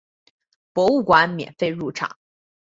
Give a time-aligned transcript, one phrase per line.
[0.73, 2.17] 博物馆免费入场。